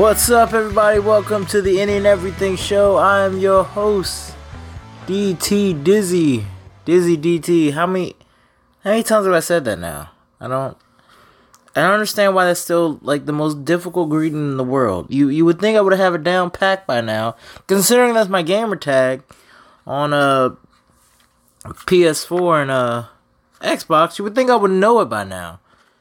[0.00, 0.98] What's up, everybody?
[0.98, 2.96] Welcome to the Any and Everything Show.
[2.96, 4.34] I am your host,
[5.06, 6.46] DT Dizzy.
[6.86, 7.74] Dizzy DT.
[7.74, 8.16] How many
[8.82, 10.10] how many times have I said that now?
[10.40, 10.74] I don't
[11.76, 15.06] I don't understand why that's still like the most difficult greeting in the world.
[15.10, 18.40] You you would think I would have it down packed by now, considering that's my
[18.40, 19.22] gamer tag
[19.86, 20.50] on a uh,
[21.66, 23.04] PS4 and uh
[23.60, 24.16] Xbox.
[24.16, 25.60] You would think I would know it by now.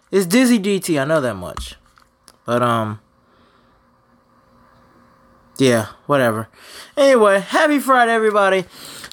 [0.09, 1.01] It's Dizzy DT.
[1.01, 1.75] I know that much,
[2.45, 3.01] but um
[5.59, 6.47] yeah, whatever.
[6.95, 8.65] Anyway, happy Friday, everybody.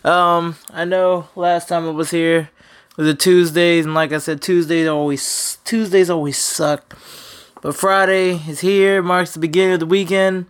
[0.05, 2.51] Um, I know last time I was here
[2.97, 6.97] was a Tuesdays, and like I said, Tuesdays always Tuesdays always suck.
[7.63, 10.47] But Friday is here, marks the beginning of the weekend.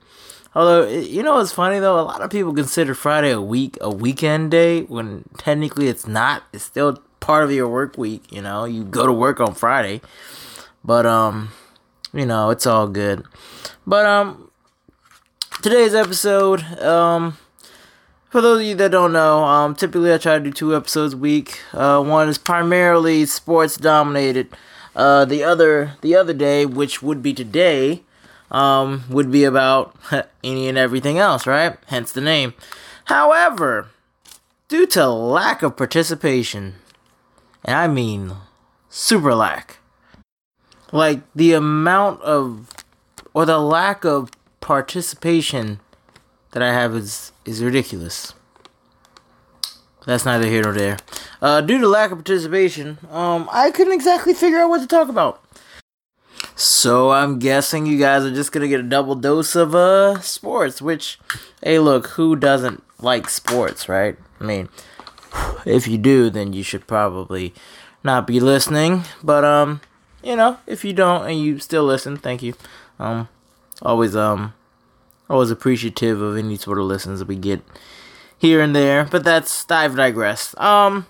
[0.54, 3.90] Although you know what's funny though, a lot of people consider Friday a week a
[3.90, 6.42] weekend day when technically it's not.
[6.52, 8.30] It's still part of your work week.
[8.30, 10.02] You know, you go to work on Friday,
[10.84, 11.50] but um,
[12.12, 13.24] you know it's all good.
[13.86, 14.45] But um,
[15.62, 17.36] today's episode, um,
[18.30, 21.14] for those of you that don't know, um, typically I try to do two episodes
[21.14, 21.60] a week.
[21.72, 24.48] Uh, one is primarily sports dominated.
[24.94, 28.02] Uh, the other, the other day, which would be today,
[28.50, 29.94] um, would be about
[30.44, 31.76] any and everything else, right?
[31.86, 32.54] Hence the name.
[33.06, 33.88] However,
[34.68, 36.74] due to lack of participation,
[37.64, 38.32] and I mean
[38.88, 39.78] super lack,
[40.92, 42.68] like the amount of,
[43.34, 44.30] or the lack of
[44.66, 45.78] participation
[46.50, 48.34] that I have is is ridiculous.
[50.06, 50.96] That's neither here nor there.
[51.40, 55.08] Uh, due to lack of participation, um, I couldn't exactly figure out what to talk
[55.08, 55.40] about.
[56.56, 60.82] So I'm guessing you guys are just gonna get a double dose of uh sports.
[60.82, 61.20] Which,
[61.62, 64.18] hey, look, who doesn't like sports, right?
[64.40, 64.68] I mean,
[65.64, 67.54] if you do, then you should probably
[68.02, 69.04] not be listening.
[69.22, 69.80] But um,
[70.24, 72.54] you know, if you don't and you still listen, thank you.
[72.98, 73.28] Um,
[73.82, 74.54] always um
[75.28, 77.62] always appreciative of any sort of listens that we get
[78.38, 79.04] here and there.
[79.04, 80.58] But that's I've digressed.
[80.60, 81.06] Um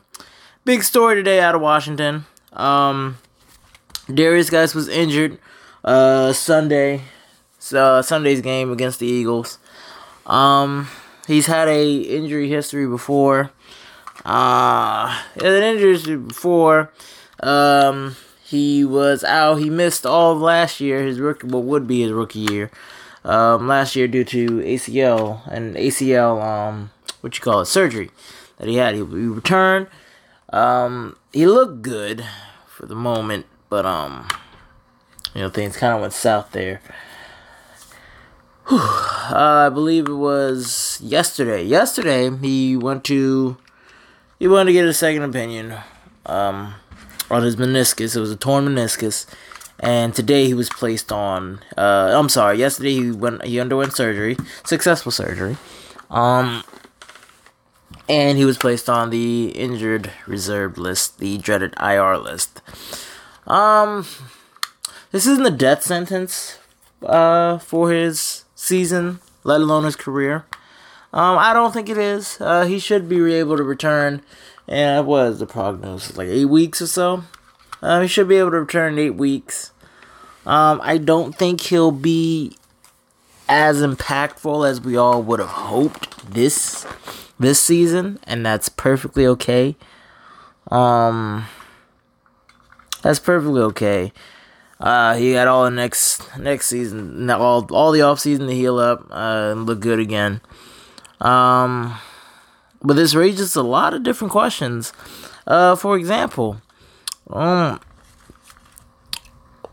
[0.64, 2.24] big story today out of Washington.
[2.52, 3.18] Um
[4.08, 5.38] Derrius Guice was injured
[5.84, 7.02] uh Sunday.
[7.74, 9.58] Uh, Sunday's game against the Eagles.
[10.24, 10.88] Um
[11.26, 13.50] he's had a injury history before.
[14.24, 16.92] Uh an injury before.
[17.42, 18.16] Um
[18.46, 19.56] he was out.
[19.56, 21.02] He missed all of last year.
[21.02, 22.70] His rookie, what would be his rookie year,
[23.26, 28.10] um, last year due to ACL and ACL, um, what you call it, surgery
[28.58, 28.94] that he had.
[28.94, 29.88] He, he returned.
[30.50, 32.24] Um, he looked good
[32.66, 34.28] for the moment, but um,
[35.34, 36.80] you know things kind of went south there.
[39.28, 41.64] Uh, I believe it was yesterday.
[41.64, 43.56] Yesterday he went to
[44.38, 45.74] he wanted to get a second opinion.
[46.26, 46.74] Um,
[47.30, 48.16] on his meniscus.
[48.16, 49.26] It was a torn meniscus,
[49.80, 51.60] and today he was placed on.
[51.76, 52.58] Uh, I'm sorry.
[52.58, 53.44] Yesterday he went.
[53.44, 55.56] He underwent surgery, successful surgery.
[56.10, 56.62] Um,
[58.08, 62.62] and he was placed on the injured reserve list, the dreaded IR list.
[63.46, 64.06] Um,
[65.10, 66.58] this isn't a death sentence.
[67.04, 70.46] Uh, for his season, let alone his career.
[71.12, 72.38] Um, I don't think it is.
[72.40, 74.22] Uh, he should be able to return
[74.68, 76.16] and what is the prognosis?
[76.16, 77.24] Like eight weeks or so.
[77.82, 79.72] Um, he should be able to return in eight weeks.
[80.44, 82.56] Um, I don't think he'll be
[83.48, 86.86] as impactful as we all would have hoped this
[87.38, 89.76] this season, and that's perfectly okay.
[90.70, 91.46] Um,
[93.02, 94.12] that's perfectly okay.
[94.78, 98.78] Uh, he had all the next next season, all all the off season to heal
[98.78, 100.40] up uh, and look good again.
[101.20, 101.96] Um,
[102.82, 104.92] but this raises a lot of different questions.
[105.46, 106.60] Uh, for example,
[107.30, 107.80] um,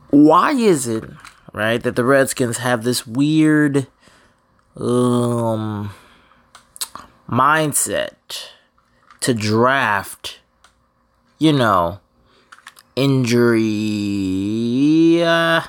[0.09, 1.03] why is it
[1.53, 3.87] right that the Redskins have this weird
[4.75, 5.93] um
[7.29, 8.49] mindset
[9.21, 10.39] to draft,
[11.39, 11.99] you know,
[12.95, 13.61] injury.
[15.23, 15.61] Uh,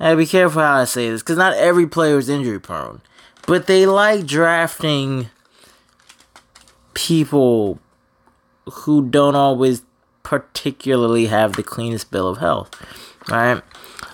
[0.00, 3.00] I be careful how I say this because not every player is injury prone,
[3.46, 5.30] but they like drafting
[6.94, 7.78] people
[8.70, 9.82] who don't always
[10.32, 12.70] particularly have the cleanest bill of health,
[13.28, 13.60] right?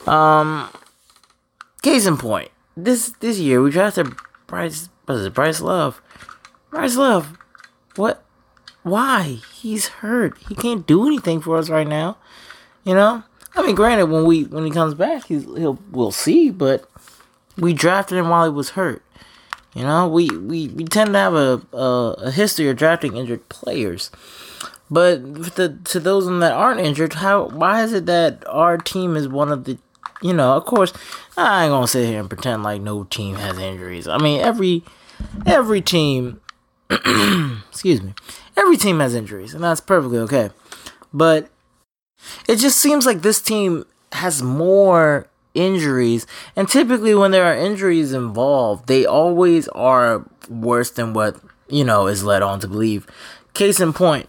[0.08, 0.68] Um,
[1.80, 4.16] case in point, this this year we drafted
[4.48, 4.88] Bryce.
[5.04, 5.34] What is it?
[5.34, 6.02] Bryce Love.
[6.70, 7.38] Bryce Love.
[7.94, 8.24] What?
[8.82, 9.38] Why?
[9.54, 10.36] He's hurt.
[10.48, 12.16] He can't do anything for us right now.
[12.82, 13.22] You know.
[13.54, 16.50] I mean, granted, when we when he comes back, he's he'll we'll see.
[16.50, 16.90] But
[17.56, 19.04] we drafted him while he was hurt.
[19.72, 23.48] You know, we, we, we tend to have a, a, a history of drafting injured
[23.48, 24.10] players.
[24.90, 29.28] But the, to those that aren't injured, how why is it that our team is
[29.28, 29.78] one of the,
[30.22, 30.92] you know, of course,
[31.36, 34.08] I ain't gonna sit here and pretend like no team has injuries.
[34.08, 34.82] I mean, every
[35.46, 36.40] every team,
[36.90, 38.14] excuse me,
[38.56, 40.50] every team has injuries, and that's perfectly okay.
[41.12, 41.50] But
[42.48, 46.26] it just seems like this team has more injuries.
[46.56, 52.06] And typically, when there are injuries involved, they always are worse than what, you know,
[52.06, 53.06] is led on to believe.
[53.54, 54.28] Case in point,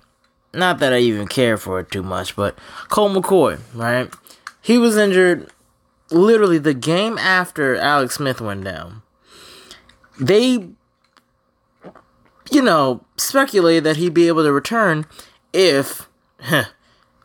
[0.53, 2.57] not that I even care for it too much, but
[2.89, 4.13] Colt McCoy, right?
[4.61, 5.51] He was injured
[6.11, 9.01] literally the game after Alex Smith went down.
[10.19, 10.69] They,
[12.51, 15.05] you know, speculated that he'd be able to return
[15.53, 16.09] if,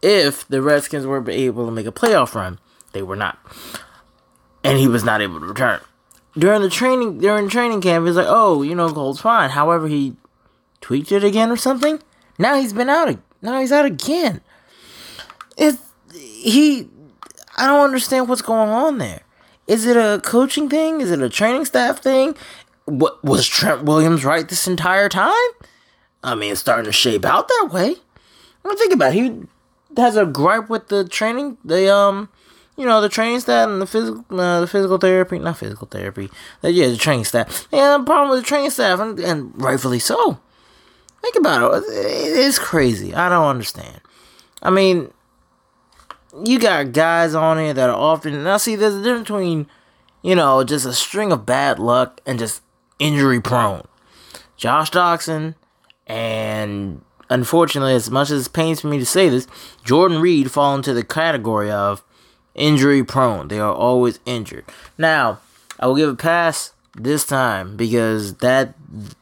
[0.03, 2.59] if the Redskins were able to make a playoff run.
[2.93, 3.39] They were not
[4.65, 5.81] and he was not able to return.
[6.37, 10.17] During the training during training camp, he's like, "Oh, you know, Colt's fine." However, he
[10.81, 12.01] tweaked it again or something.
[12.39, 13.17] Now he's been out.
[13.43, 14.41] Now he's out again.
[15.57, 15.77] It
[16.13, 16.89] he.
[17.57, 19.23] I don't understand what's going on there.
[19.67, 21.01] Is it a coaching thing?
[21.01, 22.37] Is it a training staff thing?
[22.85, 25.33] What was Trent Williams right this entire time?
[26.23, 27.95] I mean, it's starting to shape out that way.
[28.65, 29.23] I mean, think about it.
[29.23, 29.47] He
[29.97, 32.29] has a gripe with the training, the um,
[32.77, 36.31] you know, the training staff and the physical, uh, the physical therapy, not physical therapy,
[36.63, 37.69] uh, yeah, the training staff.
[37.73, 40.41] Yeah, problem with the training staff, and, and rightfully so.
[41.25, 41.85] Think about it.
[41.85, 43.15] It is crazy.
[43.15, 43.99] I don't understand.
[44.63, 45.11] I mean,
[46.45, 48.45] you got guys on here that are often.
[48.45, 49.67] Now, see, there's a difference between,
[50.21, 52.61] you know, just a string of bad luck and just
[52.99, 53.87] injury prone.
[54.59, 55.55] Josh Doctson
[56.07, 57.01] and
[57.31, 59.47] unfortunately, as much as it pains for me to say this,
[59.83, 62.05] Jordan Reed fall into the category of
[62.55, 63.49] injury prone.
[63.49, 64.67] They are always injured.
[64.99, 65.41] Now,
[65.81, 68.75] I will give a pass this time because that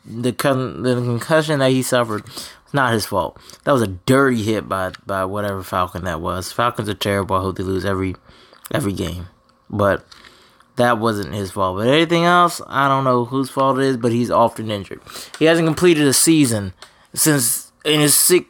[0.05, 3.39] the con- the concussion that he suffered was not his fault.
[3.65, 6.53] That was a dirty hit by by whatever Falcon that was.
[6.53, 7.37] Falcons are terrible.
[7.37, 8.17] I hope they lose every
[8.71, 9.29] every game,
[9.71, 10.05] but
[10.77, 11.79] that wasn't his fault.
[11.79, 13.97] But anything else, I don't know whose fault it is.
[13.97, 15.01] But he's often injured.
[15.39, 16.75] He hasn't completed a season
[17.15, 18.47] since in his six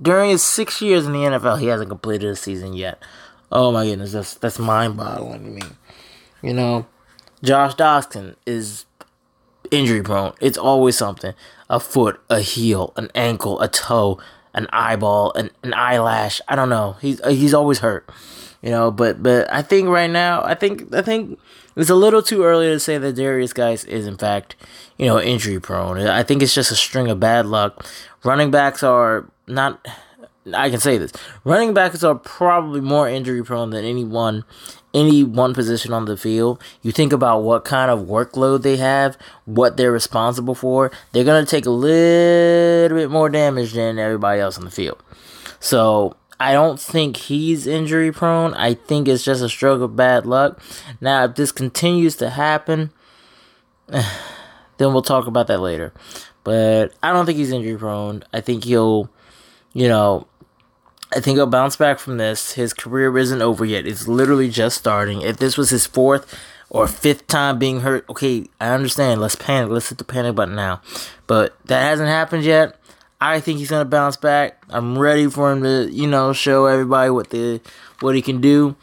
[0.00, 1.60] during his six years in the NFL.
[1.60, 3.02] He hasn't completed a season yet.
[3.50, 5.62] Oh my goodness, that's that's mind boggling to me.
[6.42, 6.86] You know,
[7.42, 8.86] Josh Doctson is
[9.70, 10.34] injury prone.
[10.40, 11.34] It's always something.
[11.68, 14.20] A foot, a heel, an ankle, a toe,
[14.54, 16.40] an eyeball, an, an eyelash.
[16.46, 16.96] I don't know.
[17.00, 18.08] He's uh, he's always hurt.
[18.60, 21.38] You know, but but I think right now, I think I think
[21.74, 24.54] it's a little too early to say that Derrius Guice is in fact,
[24.98, 25.98] you know, injury prone.
[25.98, 27.84] I think it's just a string of bad luck.
[28.22, 29.84] Running backs are not
[30.52, 31.12] I can say this.
[31.44, 34.44] Running backs are probably more injury prone than any one
[34.94, 36.62] any one position on the field.
[36.82, 41.44] You think about what kind of workload they have, what they're responsible for, they're going
[41.44, 45.02] to take a little bit more damage than everybody else on the field.
[45.60, 48.52] So, I don't think he's injury prone.
[48.54, 50.60] I think it's just a stroke of bad luck.
[51.00, 52.90] Now, if this continues to happen,
[53.86, 55.92] then we'll talk about that later.
[56.42, 58.24] But I don't think he's injury prone.
[58.32, 59.08] I think he'll,
[59.72, 60.26] you know,
[61.14, 62.52] I think he'll bounce back from this.
[62.52, 63.86] His career isn't over yet.
[63.86, 65.20] It's literally just starting.
[65.20, 66.38] If this was his fourth
[66.70, 69.20] or fifth time being hurt, okay, I understand.
[69.20, 69.70] Let's panic.
[69.70, 70.80] Let's hit the panic button now.
[71.26, 72.78] But that hasn't happened yet.
[73.20, 74.64] I think he's gonna bounce back.
[74.68, 77.60] I'm ready for him to, you know, show everybody what the
[78.00, 78.74] what he can do.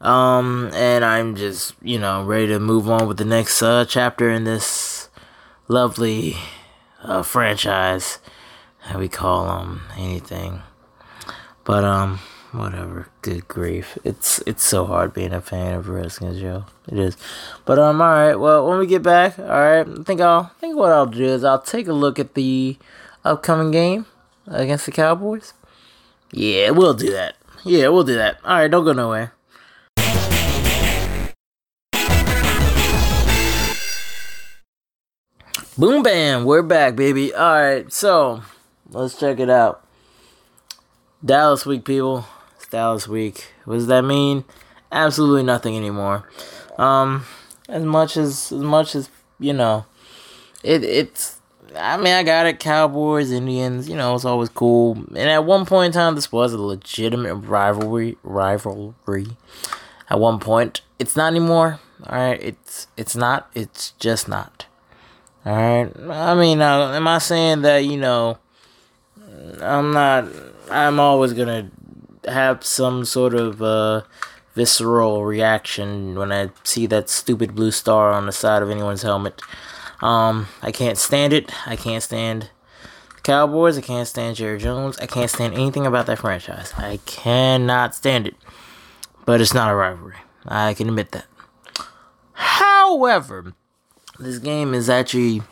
[0.00, 4.30] Um, and I'm just, you know, ready to move on with the next uh, chapter
[4.30, 5.08] in this
[5.66, 6.36] lovely
[7.02, 8.18] uh, franchise.
[8.80, 10.62] How we call them anything.
[11.64, 12.18] But um,
[12.52, 13.08] whatever.
[13.22, 16.64] Good grief, it's it's so hard being a fan of Redskins, Joe.
[16.90, 17.16] It is.
[17.64, 18.34] But um, all right.
[18.34, 19.86] Well, when we get back, all right.
[19.86, 22.76] I think I'll I think what I'll do is I'll take a look at the
[23.24, 24.06] upcoming game
[24.46, 25.52] against the Cowboys.
[26.32, 27.36] Yeah, we'll do that.
[27.64, 28.38] Yeah, we'll do that.
[28.44, 29.32] All right, don't go nowhere.
[35.78, 37.32] Boom bam, we're back, baby.
[37.32, 38.42] All right, so
[38.90, 39.82] let's check it out.
[41.24, 42.26] Dallas week, people.
[42.56, 43.52] It's Dallas week.
[43.64, 44.44] What does that mean?
[44.90, 46.28] Absolutely nothing anymore.
[46.78, 47.24] Um,
[47.68, 49.84] as much as as much as you know,
[50.62, 51.40] it it's
[51.76, 52.58] I mean, I got it.
[52.58, 54.94] Cowboys, Indians, you know, it's always cool.
[54.94, 58.16] And at one point in time, this was a legitimate rivalry.
[58.22, 59.26] Rivalry.
[60.08, 61.78] At one point, it's not anymore.
[62.06, 63.50] All right, it's it's not.
[63.54, 64.66] It's just not.
[65.44, 65.92] All right.
[66.10, 68.38] I mean, uh, am I saying that you know?
[69.60, 70.24] I'm not.
[70.70, 71.70] I'm always gonna
[72.26, 74.02] have some sort of uh,
[74.54, 79.40] visceral reaction when I see that stupid blue star on the side of anyone's helmet.
[80.00, 81.52] Um, I can't stand it.
[81.66, 82.50] I can't stand
[83.22, 83.76] Cowboys.
[83.76, 84.98] I can't stand Jerry Jones.
[84.98, 86.72] I can't stand anything about that franchise.
[86.76, 88.36] I cannot stand it.
[89.26, 90.16] But it's not a rivalry.
[90.46, 91.26] I can admit that.
[92.32, 93.52] However,
[94.18, 95.42] this game is actually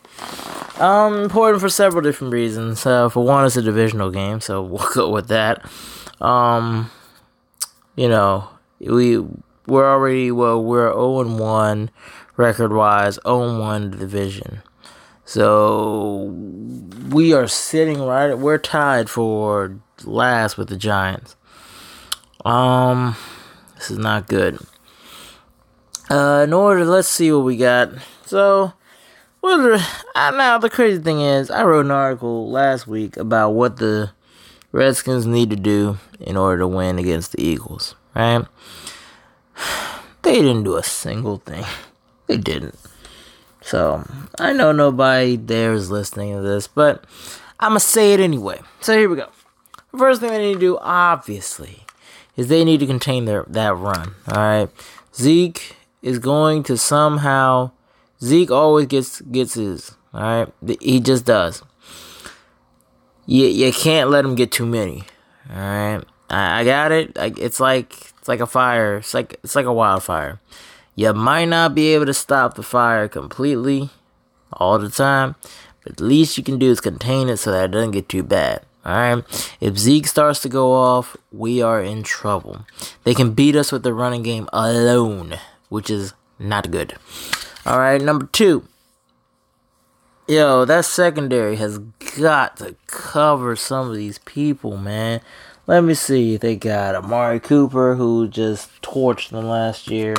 [0.81, 2.85] um important for several different reasons.
[2.87, 5.69] Uh, for one, it's a divisional game, so we'll go with that.
[6.21, 6.91] Um,
[7.97, 8.49] you know,
[8.81, 9.19] we
[9.67, 11.91] we're already well, we're zero and one
[12.39, 14.63] record wise, 0 and 1 division.
[15.27, 16.33] So
[17.11, 18.33] we are sitting right.
[18.33, 21.37] We're tied for last with the Giants.
[22.47, 23.17] Um,
[23.77, 24.59] this is not good.
[26.09, 27.91] Uh, in order, let's see what we got.
[28.25, 28.73] So,
[29.43, 29.79] well,
[30.15, 34.11] now the crazy thing is, I wrote an article last week about what the
[34.73, 37.95] Redskins need to do in order to win against the Eagles.
[38.15, 38.45] Right?
[40.23, 41.65] They didn't do a single thing.
[42.27, 42.79] They didn't.
[43.63, 44.07] So,
[44.39, 47.05] I know nobody there is listening to this, but
[47.59, 48.61] I'm to say it anyway.
[48.83, 49.31] So, here we go.
[49.97, 51.85] First thing they need to do, obviously,
[52.37, 54.15] is they need to contain their that run.
[54.31, 54.69] All right.
[55.15, 57.71] Zeke is going to somehow.
[58.23, 59.97] Zeke always gets gets his.
[60.13, 60.79] All right.
[60.81, 61.63] He just does.
[63.27, 65.05] You, you can't let him get too many.
[65.51, 66.05] All right.
[66.31, 67.19] I, I got it.
[67.19, 68.99] I, it's like it's like a fire.
[68.99, 70.41] It's like it's like a wildfire.
[70.95, 73.91] You might not be able to stop the fire completely
[74.53, 75.37] all the time,
[75.85, 78.25] but the least you can do is contain it so that it doesn't get too
[78.25, 78.63] bad.
[78.85, 79.57] Alright?
[79.61, 82.65] If Zeke starts to go off, we are in trouble.
[83.05, 86.95] They can beat us with the running game alone, which is not good.
[87.69, 88.67] Alright, number two.
[90.27, 91.77] Yo, that secondary has
[92.19, 95.21] got to cover some of these people, man.
[95.67, 96.39] Let me see.
[96.39, 100.15] They got Amari Cooper, who just torched them last year.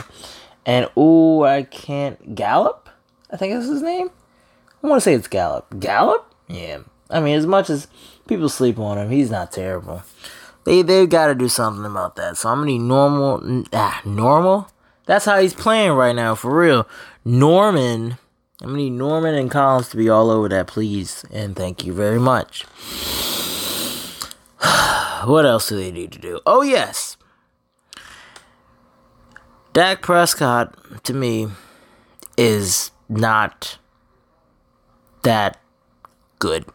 [0.63, 2.87] And ooh, I can't Gallup.
[3.31, 4.11] I think that's his name.
[4.83, 5.79] I want to say it's Gallup.
[5.79, 6.31] Gallup?
[6.47, 6.81] Yeah.
[7.09, 7.87] I mean, as much as
[8.27, 10.03] people sleep on him, he's not terrible.
[10.65, 12.37] They they've got to do something about that.
[12.37, 13.65] So I'm gonna need normal.
[13.73, 14.69] Ah, normal.
[15.09, 16.87] That's how he's playing right now, for real.
[17.25, 18.19] Norman.
[18.61, 21.93] I'm gonna need Norman and Collins to be all over that, please, and thank you
[21.93, 22.61] very much.
[25.25, 26.39] what else do they need to do?
[26.45, 27.17] Oh yes,
[29.73, 31.47] Dak Prescott, to me,
[32.37, 33.79] is not
[35.23, 35.59] that
[36.37, 36.65] good.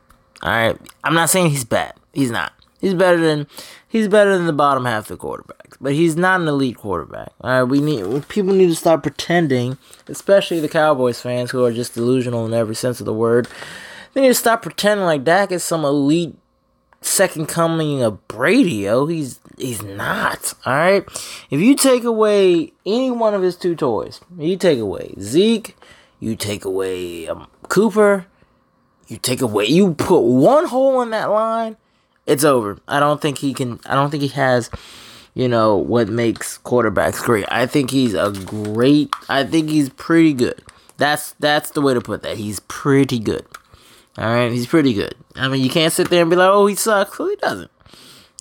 [0.43, 1.93] All right, I'm not saying he's bad.
[2.13, 2.53] He's not.
[2.85, 3.47] He's better than
[3.89, 7.33] he's better than the bottom half of the quarterbacks, but he's not an elite quarterback.
[7.41, 11.73] All right, we need people need to stop pretending, especially the Cowboys fans who are
[11.73, 13.49] just delusional in every sense of the word.
[14.13, 16.37] They need to stop pretending like Dak is some elite
[17.01, 20.53] second coming of Brady, Oh, He's he's not.
[20.67, 21.05] All right.
[21.49, 25.75] If you take away any one of his two toys, you take away Zeke,
[26.21, 28.27] you take away um, Cooper,
[29.09, 31.79] you take away, you put one hole in that line,
[32.27, 32.79] it's over.
[32.89, 33.81] I don't think he can.
[33.87, 34.71] I don't think he has.
[35.35, 37.45] You know what makes quarterbacks great.
[37.51, 39.13] I think he's a great.
[39.29, 40.63] I think he's pretty good.
[40.97, 42.37] That's that's the way to put that.
[42.37, 43.45] He's pretty good.
[44.17, 45.17] All right, he's pretty good.
[45.35, 47.71] I mean, you can't sit there and be like, "Oh, he sucks." Well, he doesn't.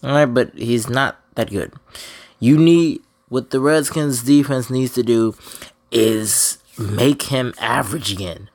[0.04, 1.74] All right, but he's not that good.
[2.40, 5.36] You need what the Redskins defense needs to do
[5.92, 8.50] is make him average again.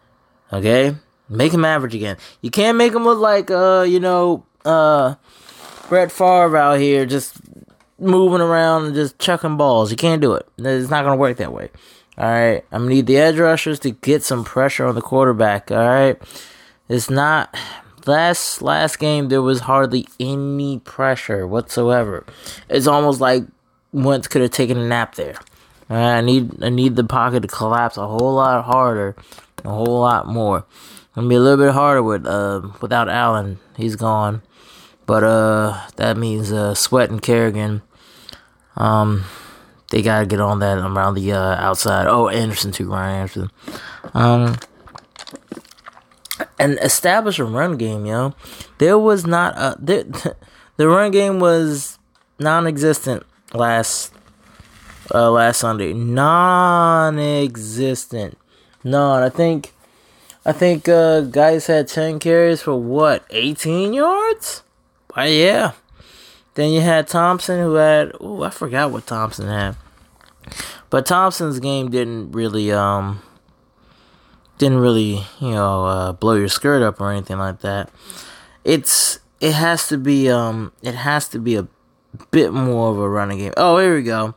[0.53, 0.95] Okay,
[1.29, 2.17] make him average again.
[2.41, 5.15] You can't make him look like uh, you know, uh,
[5.89, 7.37] Brett Favre out here just
[7.99, 9.91] moving around and just chucking balls.
[9.91, 10.47] You can't do it.
[10.59, 11.71] It's not gonna work that way.
[12.17, 15.71] All right, I'm gonna need the edge rushers to get some pressure on the quarterback.
[15.71, 16.21] All right.
[16.89, 17.55] It's not
[18.07, 22.25] last last game there was hardly any pressure whatsoever.
[22.69, 23.45] It's almost like
[23.93, 25.37] Wentz could have taken a nap there.
[25.91, 29.17] I need I need the pocket to collapse a whole lot harder,
[29.65, 30.65] a whole lot more.
[31.15, 33.59] Gonna be a little bit harder with uh without Allen.
[33.77, 34.43] He's gone,
[35.09, 37.83] but uh that means uh Sweat and Kerrigan.
[38.77, 39.25] Um,
[39.91, 42.07] they gotta get on that around the uh, outside.
[42.07, 43.51] Oh, Anderson too, Ryan Anderson.
[44.13, 44.57] Um,
[46.59, 48.35] and establish a run game, yo.
[48.77, 50.05] There was not a there,
[50.77, 51.99] the run game was
[52.39, 53.25] non-existent
[53.55, 54.13] last
[55.13, 55.95] uh, last Sunday.
[55.95, 58.37] Non-existent.
[58.85, 59.23] None.
[59.23, 59.73] I think
[60.45, 64.63] I think uh, Guice had 10 carries for what, 18 yards?
[65.19, 65.73] But yeah.
[66.55, 69.75] Then you had Thompson who had, oh, I forgot what Thompson had.
[70.91, 73.21] But Thompson's game didn't really, um,
[74.59, 77.91] didn't really, you know, uh, blow your skirt up or anything like that.
[78.63, 81.67] It's, it has to be, um, it has to be a
[82.31, 83.55] bit more of a running game.
[83.57, 84.37] Oh, here we go.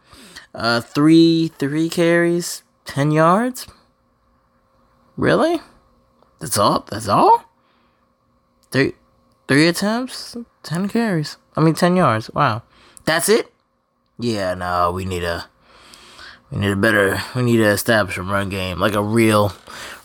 [0.55, 3.67] Uh, three, three carries, 10 yards.
[5.15, 5.61] Really?
[6.39, 6.87] That's all.
[6.89, 7.45] That's all.
[8.71, 8.93] Three,
[9.47, 11.37] three attempts, ten carries.
[11.55, 12.29] I mean, ten yards.
[12.33, 12.63] Wow,
[13.05, 13.51] that's it.
[14.19, 15.45] Yeah, no, we need a,
[16.51, 19.53] we need a better, we need to establish a run game, like a real,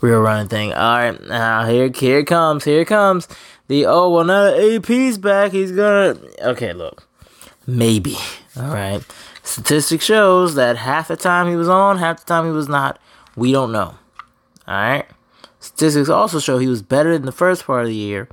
[0.00, 0.72] real running thing.
[0.72, 3.28] All right, now here, here comes, here comes.
[3.68, 5.52] The oh well, now the AP's back.
[5.52, 6.16] He's gonna.
[6.40, 7.06] Okay, look,
[7.66, 8.16] maybe.
[8.56, 9.04] All right.
[9.42, 12.98] Statistics shows that half the time he was on, half the time he was not.
[13.36, 13.94] We don't know.
[14.66, 15.06] All right.
[15.60, 18.28] Statistics also show he was better in the first part of the year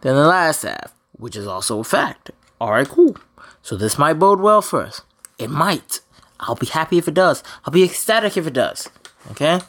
[0.00, 0.92] than the last half,
[1.22, 2.32] which is also a fact.
[2.60, 3.16] Alright, cool.
[3.62, 5.02] So this might bode well for us.
[5.38, 6.00] It might.
[6.40, 7.44] I'll be happy if it does.
[7.64, 8.90] I'll be ecstatic if it does.
[9.30, 9.60] Okay?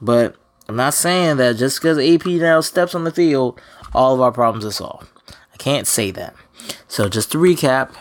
[0.00, 0.36] But
[0.68, 3.60] I'm not saying that just because AP now steps on the field,
[3.92, 5.08] all of our problems are solved.
[5.52, 6.36] I can't say that.
[6.86, 7.92] So just to recap,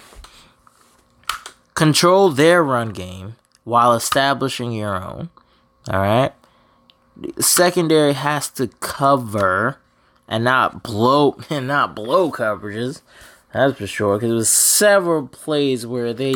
[1.74, 5.32] control their run game while establishing your own.
[5.90, 6.34] All right
[7.40, 9.80] secondary has to cover
[10.28, 13.02] and not blow and not blow coverages.
[13.54, 14.18] That's for sure.
[14.18, 16.36] Because there was several plays where they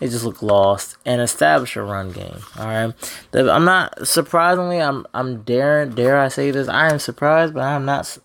[0.00, 2.38] they just look lost and establish a run game.
[2.58, 2.92] All right,
[3.32, 4.80] I'm not surprisingly.
[4.80, 6.68] I'm I'm dare dare I say this.
[6.68, 8.18] I am surprised, but I'm not.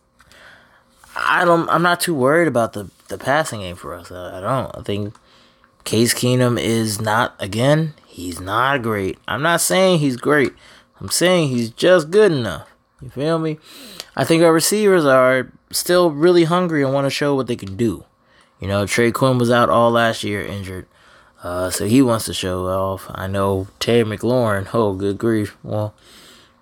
[1.16, 1.70] I don't.
[1.70, 4.12] I'm not too worried about the the passing game for us.
[4.12, 4.78] I, I don't.
[4.78, 5.14] I think
[5.84, 7.94] Case Keenum is not again.
[8.06, 9.18] He's not great.
[9.28, 10.54] I'm not saying he's great.
[11.00, 12.71] I'm saying he's just good enough.
[13.02, 13.58] You feel me?
[14.16, 17.76] I think our receivers are still really hungry and want to show what they can
[17.76, 18.06] do.
[18.60, 20.86] You know, Trey Quinn was out all last year injured.
[21.44, 23.08] Uh, so he wants to show off.
[23.10, 25.58] I know Terry McLaurin, oh, good grief.
[25.64, 25.96] Well,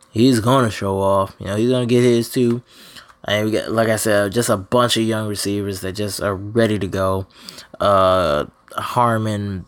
[0.10, 1.36] he's going to show off.
[1.40, 2.64] You know, he's going to get his too.
[3.26, 6.36] And we got, like I said, just a bunch of young receivers that just are
[6.36, 7.28] ready to go.
[7.82, 9.66] Uh, Harmon,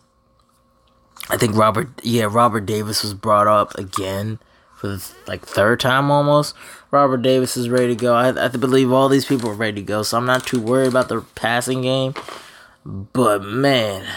[1.30, 4.40] I think Robert, yeah, Robert Davis was brought up again
[4.82, 6.56] for the like third time almost.
[6.90, 8.16] Robert Davis is ready to go.
[8.16, 10.88] I, I believe all these people are ready to go, so I'm not too worried
[10.88, 12.16] about the passing game.
[12.84, 14.08] But man,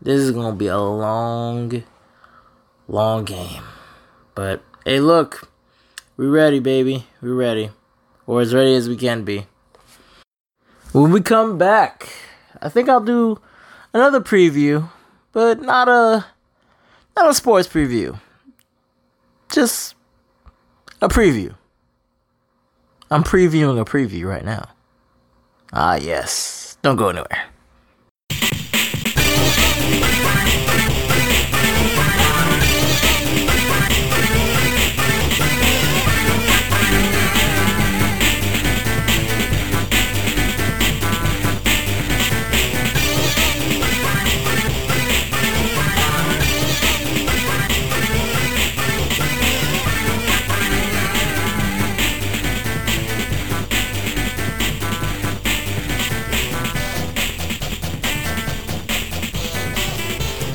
[0.00, 1.84] this is gonna be a long,
[2.88, 3.62] long game.
[4.34, 5.50] But hey, look,
[6.16, 7.04] we ready, baby.
[7.20, 7.70] We ready,
[8.26, 9.44] or as ready as we can be.
[10.92, 12.08] When we come back,
[12.62, 13.38] I think I'll do
[13.92, 14.88] another preview,
[15.32, 16.24] but not a
[17.14, 18.18] not a sports preview
[19.50, 19.94] just
[21.00, 21.54] a preview.
[23.10, 24.68] I'm previewing a preview right now.
[25.72, 26.76] Ah, yes.
[26.82, 27.49] Don't go anywhere.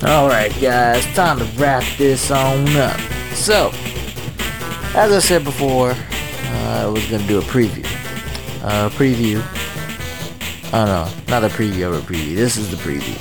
[0.06, 3.00] Alright, guys, time to wrap this on up.
[3.34, 3.72] So,
[4.94, 7.84] as I said before, uh, I was to do a preview.
[8.64, 9.42] Uh, preview.
[10.72, 12.36] Oh no, not a preview of a preview.
[12.36, 13.20] This is the preview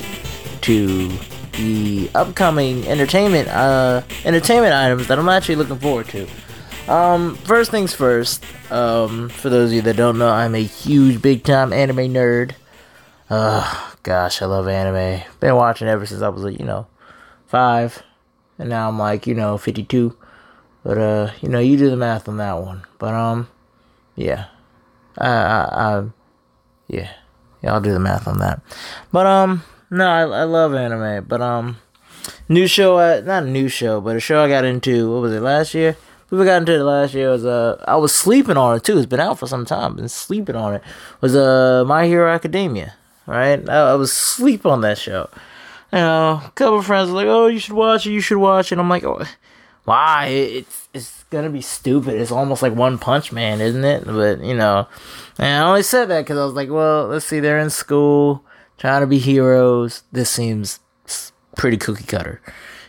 [0.61, 1.09] to
[1.57, 6.27] the upcoming entertainment uh, entertainment items that I'm actually looking forward to.
[6.87, 8.43] Um, first things first.
[8.71, 12.51] Um, for those of you that don't know, I'm a huge, big time anime nerd.
[13.27, 15.23] Uh, gosh, I love anime.
[15.39, 16.87] Been watching ever since I was, you know,
[17.47, 18.03] five,
[18.59, 20.15] and now I'm like, you know, 52.
[20.83, 22.83] But uh, you know, you do the math on that one.
[22.99, 23.49] But um,
[24.15, 24.45] yeah,
[25.17, 26.03] I, I, I
[26.87, 27.11] yeah,
[27.63, 28.61] yeah, I'll do the math on that.
[29.11, 31.25] But um, no, I, I love anime.
[31.25, 31.77] But um,
[32.47, 35.11] new show, I, not a new show, but a show I got into.
[35.11, 35.97] What was it last year?
[36.29, 37.31] We got into it last year.
[37.31, 38.97] Was uh, I was sleeping on it too.
[38.97, 39.95] It's been out for some time.
[39.95, 40.83] Been sleeping on it.
[41.21, 42.93] Was uh, My Hero Academia
[43.25, 43.67] right?
[43.69, 45.29] I, I was sleep on that show.
[45.91, 48.11] You know, a couple friends were like, "Oh, you should watch it.
[48.11, 49.23] You should watch it." I'm like, oh,
[49.85, 50.27] "Why?
[50.27, 52.15] It's it's gonna be stupid.
[52.19, 54.87] It's almost like One Punch Man, isn't it?" But you know,
[55.37, 57.39] and I only said that because I was like, "Well, let's see.
[57.39, 58.43] They're in school,
[58.77, 60.03] trying to be heroes.
[60.11, 60.79] This seems
[61.55, 62.41] pretty cookie cutter."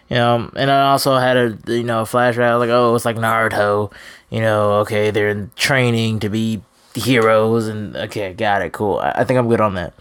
[0.09, 3.93] You know, and I also had a you know flashback like oh it's like Naruto,
[4.31, 6.63] you know okay they're in training to be
[6.97, 9.95] heroes and okay got it cool I, I think I'm good on that.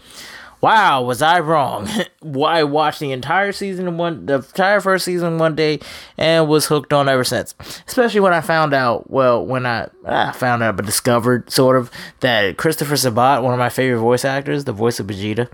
[0.66, 1.88] Wow, was I wrong?
[2.44, 5.78] I watched the entire season one, the entire first season one day,
[6.18, 7.54] and was hooked on ever since.
[7.86, 11.92] Especially when I found out, well, when I, I found out, but discovered sort of
[12.18, 15.48] that Christopher Sabat, one of my favorite voice actors, the voice of Vegeta,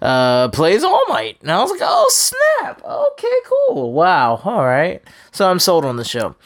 [0.00, 5.02] uh, plays All Might, and I was like, oh snap, okay, cool, wow, all right.
[5.30, 6.36] So I'm sold on the show.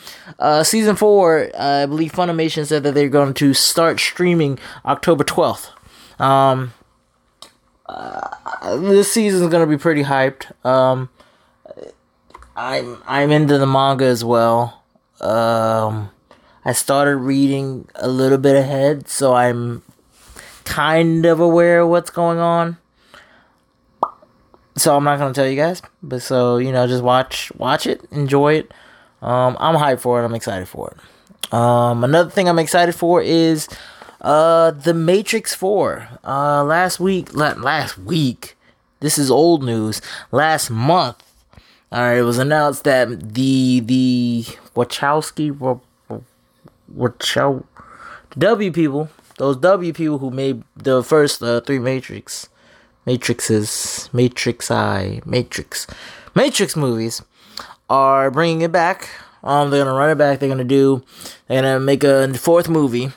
[0.41, 5.71] Uh, season four, I believe Funimation said that they're going to start streaming October 12th.
[6.21, 6.73] Um,
[7.89, 10.53] uh, this season's gonna be pretty hyped.
[10.65, 11.09] Um,
[12.57, 14.83] I'm I'm into the manga as well.
[15.21, 16.11] Um,
[16.65, 19.83] I started reading a little bit ahead, so I'm
[20.65, 22.77] kind of aware of what's going on.
[24.77, 28.05] So I'm not gonna tell you guys, but so you know, just watch watch it,
[28.11, 28.73] enjoy it.
[29.23, 30.25] Um, I'm hyped for it.
[30.25, 31.55] I'm excited for it.
[31.55, 33.69] Um, another thing I'm excited for is
[34.21, 36.09] uh, The Matrix 4.
[36.25, 38.57] Uh, last week, la- last week,
[39.01, 40.01] this is old news.
[40.33, 41.23] Last month,
[41.93, 45.53] alright, it was announced that the, the Wachowski,
[46.95, 47.65] Wachow,
[48.37, 52.49] W people, those W people who made the first uh, three Matrix,
[53.07, 55.87] Matrixes, Matrix I, Matrix,
[56.35, 57.23] Matrix movies,
[57.89, 59.09] are bringing it back.
[59.43, 60.41] Um, they're gonna run it back.
[60.41, 61.03] They're gonna do.
[61.47, 63.13] They're gonna make a fourth movie.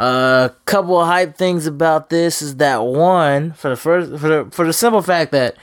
[0.00, 4.28] A uh, couple of hype things about this is that one for the first for
[4.28, 5.56] the for the simple fact that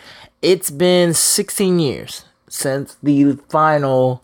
[0.43, 4.23] it's been 16 years since the final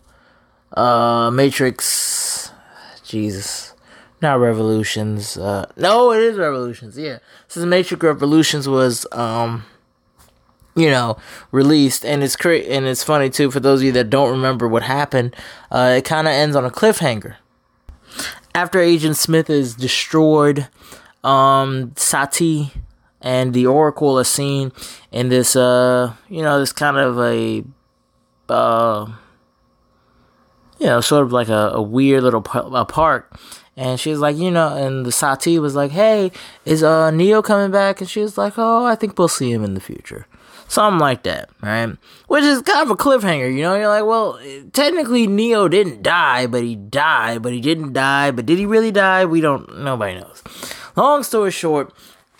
[0.76, 2.52] uh Matrix
[3.02, 3.74] Jesus
[4.22, 7.18] not Revolutions uh no it is Revolutions yeah.
[7.48, 9.64] Since Matrix Revolutions was um
[10.76, 11.16] you know
[11.50, 14.68] released and it's cra- and it's funny too for those of you that don't remember
[14.68, 15.34] what happened
[15.72, 17.34] uh it kind of ends on a cliffhanger
[18.54, 20.68] after Agent Smith is destroyed,
[21.24, 22.72] um, Sati
[23.20, 24.72] and the Oracle are seen
[25.10, 27.64] in this, uh, you know, this kind of a,
[28.48, 29.10] uh,
[30.78, 33.34] you know, sort of like a, a weird little a park.
[33.76, 36.30] And she's like, you know, and the Sati was like, hey,
[36.64, 38.00] is uh Neo coming back?
[38.00, 40.26] And she was like, oh, I think we'll see him in the future.
[40.68, 41.96] Something like that, right?
[42.26, 43.74] Which is kind of a cliffhanger, you know?
[43.74, 44.40] You're like, well,
[44.72, 48.90] technically Neo didn't die, but he died, but he didn't die, but did he really
[48.90, 49.24] die?
[49.24, 50.42] We don't, nobody knows.
[50.96, 51.92] Long story short,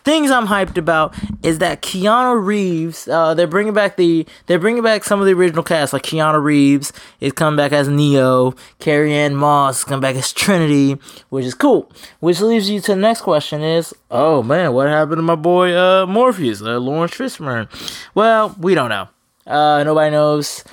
[0.04, 4.82] things I'm hyped about is that Keanu Reeves, uh, they're bringing back the, they're bringing
[4.82, 9.34] back some of the original cast, like Keanu Reeves is coming back as Neo, Carrie-Anne
[9.34, 10.98] Moss is coming back as Trinity,
[11.30, 11.90] which is cool.
[12.20, 15.74] Which leaves you to the next question is, oh man, what happened to my boy,
[15.74, 17.68] uh, Morpheus, uh, Laurence Fishburne?
[18.14, 19.08] Well, we don't know.
[19.46, 20.64] Uh, nobody knows.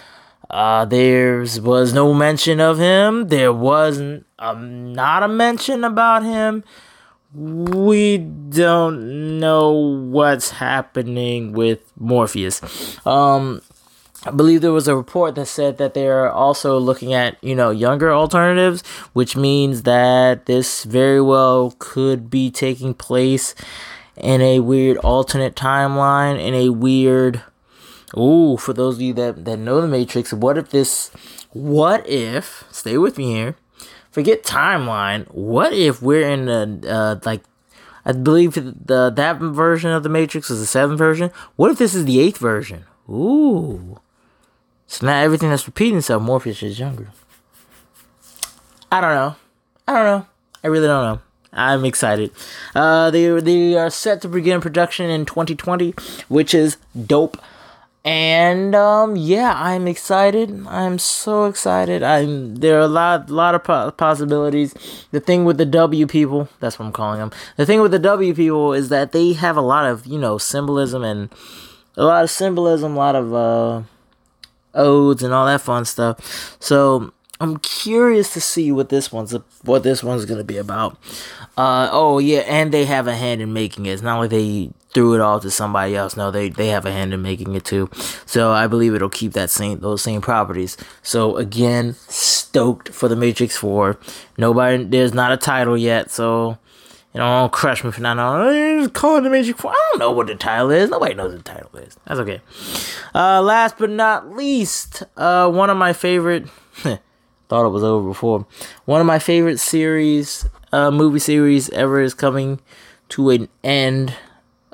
[0.49, 3.29] Uh, there was no mention of him.
[3.29, 6.65] There wasn't um, not a mention about him
[7.33, 12.97] we don't know what's happening with Morpheus.
[13.05, 13.61] Um,
[14.25, 17.71] I believe there was a report that said that they're also looking at, you know,
[17.71, 23.55] younger alternatives, which means that this very well could be taking place
[24.17, 27.41] in a weird alternate timeline, in a weird.
[28.17, 31.11] Ooh, for those of you that, that know the Matrix, what if this.
[31.53, 32.65] What if.
[32.71, 33.55] Stay with me here
[34.11, 35.25] forget timeline.
[35.33, 37.41] What if we're in the uh, like
[38.05, 41.31] I believe the that version of the Matrix is the seventh version.
[41.55, 42.85] What if this is the eighth version?
[43.09, 43.99] Ooh.
[44.87, 47.09] So now everything that's repeating itself, Morpheus is younger.
[48.91, 49.35] I don't know.
[49.87, 50.27] I don't know.
[50.63, 51.21] I really don't know.
[51.53, 52.31] I'm excited.
[52.73, 55.93] Uh, they they are set to begin production in 2020,
[56.27, 57.37] which is dope.
[58.03, 60.65] And um, yeah, I'm excited.
[60.67, 62.01] I'm so excited.
[62.01, 64.73] I'm there are a lot, lot of po- possibilities.
[65.11, 67.31] The thing with the W people, that's what I'm calling them.
[67.57, 70.39] The thing with the W people is that they have a lot of you know
[70.39, 71.29] symbolism and
[71.95, 73.83] a lot of symbolism, a lot of uh,
[74.73, 76.57] odes and all that fun stuff.
[76.59, 80.97] So I'm curious to see what this one's what this one's gonna be about.
[81.55, 83.91] Uh, oh yeah, and they have a hand in making it.
[83.91, 86.15] It's not like they threw it all to somebody else.
[86.17, 87.89] No, they they have a hand in making it too.
[88.25, 90.77] So I believe it'll keep that same those same properties.
[91.01, 93.99] So again, stoked for the Matrix Four.
[94.37, 96.57] Nobody, there's not a title yet, so.
[97.13, 98.89] You know, don't crush me for not knowing.
[98.91, 99.69] Call it the Matrix 4.
[99.69, 100.89] I don't know what the title is.
[100.89, 101.97] Nobody knows what the title is.
[102.07, 102.39] That's okay.
[103.13, 106.47] Uh, last but not least, uh, one of my favorite.
[107.51, 108.47] thought it was over before.
[108.85, 112.61] One of my favorite series, uh, movie series ever is coming
[113.09, 114.15] to an end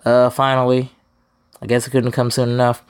[0.07, 0.91] uh, finally,
[1.61, 2.83] I guess it couldn't come soon enough.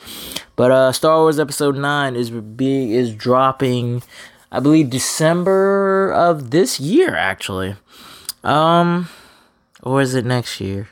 [0.55, 4.03] But uh, Star Wars Episode Nine is being is dropping,
[4.51, 7.75] I believe December of this year actually.
[8.43, 9.09] Um,
[9.81, 10.89] or is it next year?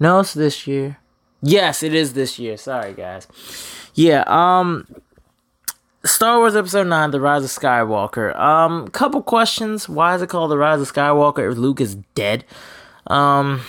[0.00, 0.98] No, it's this year.
[1.42, 2.56] Yes, it is this year.
[2.56, 3.28] Sorry, guys.
[3.94, 4.24] Yeah.
[4.26, 4.86] Um.
[6.04, 8.38] Star Wars Episode 9, The Rise of Skywalker.
[8.38, 9.88] Um, couple questions.
[9.88, 12.44] Why is it called The Rise of Skywalker if Luke is dead?
[13.08, 13.62] Um,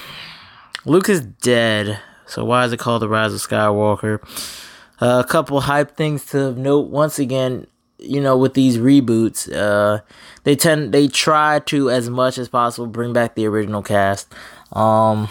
[0.88, 2.00] Luke is dead.
[2.28, 4.22] So why is it called The Rise of Skywalker?
[5.02, 6.90] Uh, a couple hype things to note.
[6.90, 7.68] Once again,
[8.00, 10.00] you know, with these reboots, uh,
[10.46, 14.34] they tend, they try to, as much as possible, bring back the original cast.
[14.72, 15.28] Um,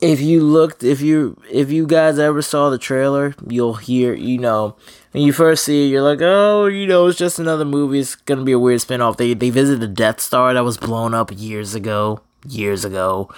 [0.00, 4.38] if you looked if you if you guys ever saw the trailer you'll hear you
[4.38, 4.76] know
[5.16, 8.44] you first see it you're like oh you know it's just another movie it's gonna
[8.44, 11.74] be a weird spin-off they they visit the death star that was blown up years
[11.74, 13.28] ago years ago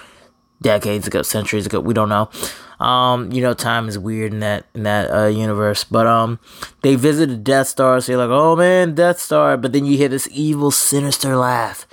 [0.61, 2.29] decades ago centuries ago we don't know
[2.85, 6.39] um you know time is weird in that in that uh, universe but um
[6.83, 9.97] they visit the death star so you're like oh man death star but then you
[9.97, 11.87] hear this evil sinister laugh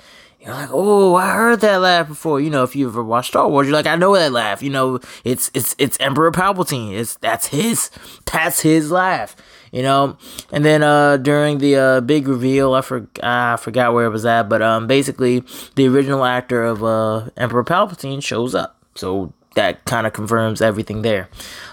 [0.46, 2.40] you're like, oh, I heard that laugh before.
[2.40, 4.62] You know, if you ever watched Star Wars, you're like, I know that laugh.
[4.62, 6.92] You know, it's it's it's Emperor Palpatine.
[6.92, 7.90] It's that's his
[8.30, 9.34] that's his laugh.
[9.76, 10.16] You know,
[10.50, 12.82] and then uh during the uh big reveal, I
[13.22, 17.62] I forgot where it was at, but um basically the original actor of uh Emperor
[17.62, 18.80] Palpatine shows up.
[18.94, 21.28] So that kind of confirms everything there.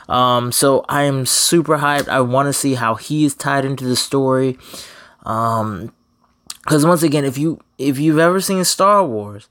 [0.10, 2.10] Um, so I am super hyped.
[2.10, 4.58] I want to see how he is tied into the story.
[5.24, 5.94] Um,
[6.64, 9.48] because once again, if you if you've ever seen Star Wars,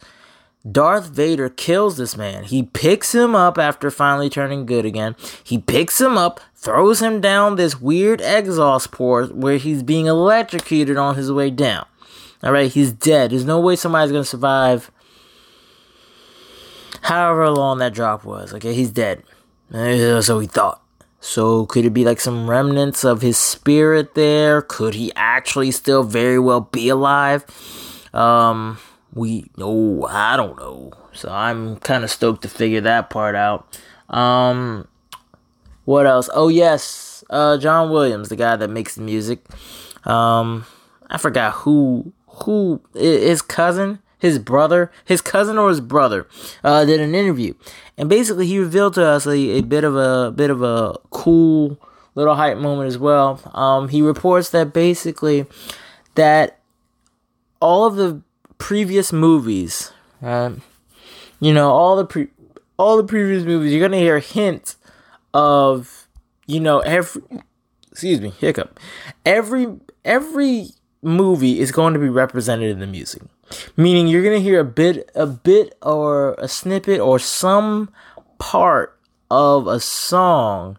[0.71, 2.45] Darth Vader kills this man.
[2.45, 5.17] He picks him up after finally turning good again.
[5.43, 10.97] He picks him up, throws him down this weird exhaust port where he's being electrocuted
[10.97, 11.85] on his way down.
[12.43, 13.33] All right, he's dead.
[13.33, 14.91] There's no way somebody's gonna survive.
[17.03, 19.25] However long that drop was, okay, he's dead.
[19.73, 20.81] So he thought.
[21.21, 24.63] So could it be like some remnants of his spirit there?
[24.63, 27.45] Could he actually still very well be alive?
[28.13, 28.79] Um,
[29.15, 30.93] we oh I don't know.
[31.13, 33.79] So I'm kind of stoked to figure that part out.
[34.09, 34.89] Um,
[35.85, 36.29] what else?
[36.35, 39.45] Oh yes, uh, John Williams, the guy that makes the music.
[40.05, 40.67] Um,
[41.11, 42.13] I forgot who
[42.45, 46.29] who his cousin his brother, his cousin or his brother,
[46.63, 47.55] uh, did an interview,
[47.99, 51.77] and basically he revealed to us a, a bit of a bit of a cool
[52.15, 53.41] little hype moment as well.
[53.53, 55.47] Um, he reports that basically
[56.15, 56.61] that
[57.61, 58.23] all of the
[58.59, 59.93] previous movies?
[61.41, 62.29] You know, all the pre
[62.77, 64.77] all the previous movies, you're gonna hear hints
[65.35, 66.09] of,
[66.47, 67.23] you know, every
[67.91, 68.79] excuse me, hiccup.
[69.25, 69.69] Every
[70.05, 70.69] every
[71.03, 73.23] movie is going to be represented in the music
[73.77, 77.91] meaning you're gonna hear a bit a bit or a snippet or some
[78.39, 78.99] part
[79.31, 80.79] of a song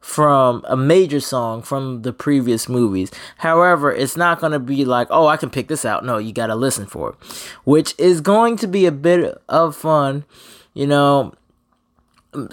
[0.00, 3.10] from a major song from the previous movies.
[3.38, 6.04] However, it's not going to be like, oh, I can pick this out.
[6.04, 7.14] No, you got to listen for it,
[7.64, 10.24] which is going to be a bit of fun.
[10.74, 11.32] You know,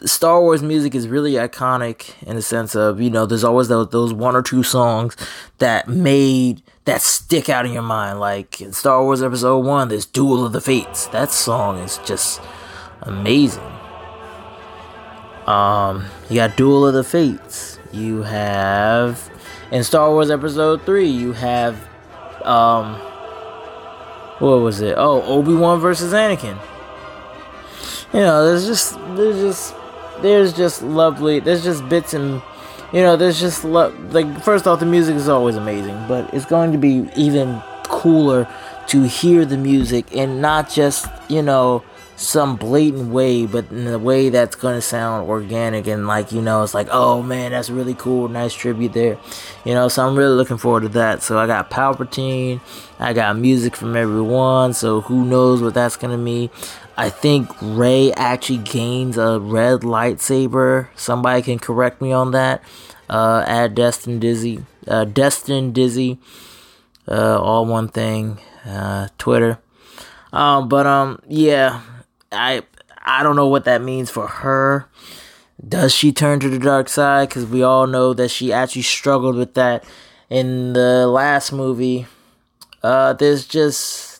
[0.06, 3.89] Star Wars music is really iconic in the sense of, you know, there's always those,
[3.89, 5.15] those one or two songs
[5.58, 8.20] that made that stick out in your mind.
[8.20, 11.08] Like in Star Wars Episode 1, there's Duel of the Fates.
[11.08, 12.41] That song is just
[13.02, 13.63] amazing.
[15.48, 17.80] Um, you got Duel of the Fates.
[17.91, 19.30] You have
[19.72, 21.76] in Star Wars Episode 3, you have
[22.44, 22.96] um
[24.39, 24.96] what was it?
[24.98, 26.58] Oh, Obi-Wan versus Anakin.
[28.13, 29.76] You know, there's just there's just
[30.21, 32.41] there's just lovely there's just bits and
[32.93, 36.45] you know, there's just lo- like first off, the music is always amazing, but it's
[36.45, 38.47] going to be even cooler
[38.88, 41.84] to hear the music and not just you know
[42.17, 46.41] some blatant way, but in a way that's going to sound organic and like you
[46.41, 49.17] know, it's like oh man, that's really cool, nice tribute there,
[49.63, 49.88] you know.
[49.88, 51.24] So I'm really looking forward to that.
[51.24, 52.60] So I got Palpatine,
[53.00, 54.74] I got music from everyone.
[54.74, 56.50] So who knows what that's gonna mean?
[56.97, 60.88] I think Rey actually gains a red lightsaber.
[60.95, 62.63] Somebody can correct me on that.
[63.10, 66.19] Uh, add Destin Dizzy, uh, Destin Dizzy,
[67.08, 68.39] uh, all one thing.
[68.65, 69.60] Uh, Twitter.
[70.32, 71.82] Um, but um, yeah,
[72.32, 72.63] I
[73.04, 74.88] I don't know what that means for her.
[75.67, 77.30] Does she turn to the dark side?
[77.30, 79.84] Because we all know that she actually struggled with that
[80.30, 82.08] in the last movie.
[82.82, 84.11] Uh, there's just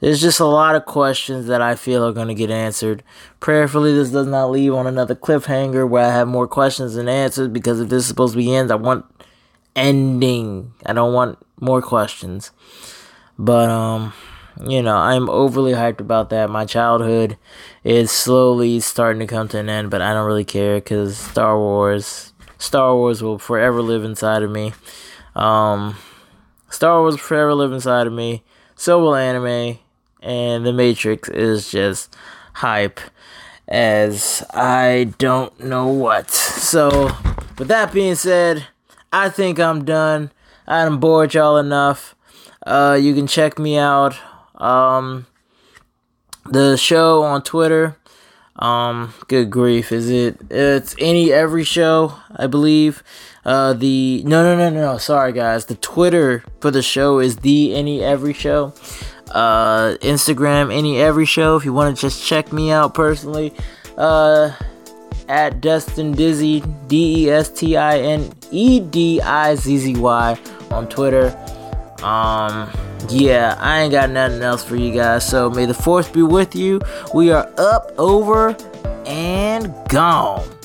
[0.00, 3.02] there's just a lot of questions that I feel are going to get answered.
[3.40, 7.48] Prayerfully, this does not leave on another cliffhanger where I have more questions than answers
[7.48, 9.04] because if this is supposed to be ends, I want
[9.74, 10.72] ending.
[10.86, 12.52] I don't want more questions.
[13.38, 14.12] But um
[14.66, 16.50] you know, I'm overly hyped about that.
[16.50, 17.36] My childhood
[17.84, 21.56] is slowly starting to come to an end, but I don't really care because Star
[21.56, 24.72] Wars, Star Wars will forever live inside of me.
[25.36, 25.96] Um,
[26.70, 28.42] Star Wars will forever live inside of me.
[28.74, 29.78] So will anime,
[30.22, 32.14] and The Matrix is just
[32.54, 33.00] hype
[33.66, 36.30] as I don't know what.
[36.30, 37.10] So,
[37.58, 38.66] with that being said,
[39.12, 40.32] I think I'm done.
[40.66, 42.14] I done bored y'all enough.
[42.66, 44.16] Uh, you can check me out.
[44.56, 45.26] Um,
[46.50, 47.96] the show on Twitter.
[48.56, 50.38] Um, good grief, is it?
[50.50, 53.04] It's any every show, I believe.
[53.44, 55.66] Uh, the no, no, no, no, sorry guys.
[55.66, 58.74] The Twitter for the show is the any every show.
[59.30, 61.56] Uh, Instagram any every show.
[61.56, 63.52] If you want to just check me out personally,
[63.96, 64.52] uh,
[65.28, 70.38] at Destin Dizzy D E S T I N E D I Z Z Y
[70.70, 71.36] on Twitter.
[72.02, 72.70] Um,
[73.08, 75.28] yeah, I ain't got nothing else for you guys.
[75.28, 76.80] So may the force be with you.
[77.12, 78.56] We are up, over,
[79.06, 80.57] and gone.